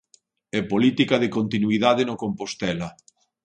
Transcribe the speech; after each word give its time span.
E 0.57 0.59
política 0.71 1.15
de 1.23 1.29
continuidade 1.37 2.03
no 2.05 2.19
Compostela. 2.23 2.89